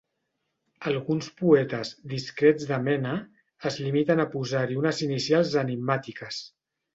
[0.91, 3.11] Alguns poetes, discrets de mena,
[3.71, 6.43] es limiten a posar-hi unes inicials enigmàtiques.